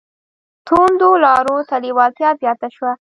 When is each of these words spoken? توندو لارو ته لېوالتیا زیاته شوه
توندو 0.67 1.09
لارو 1.23 1.57
ته 1.69 1.75
لېوالتیا 1.83 2.29
زیاته 2.41 2.67
شوه 2.75 2.91